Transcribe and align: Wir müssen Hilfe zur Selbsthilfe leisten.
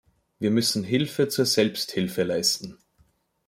Wir 0.39 0.49
müssen 0.49 0.83
Hilfe 0.83 1.27
zur 1.27 1.45
Selbsthilfe 1.45 2.23
leisten. 2.23 2.79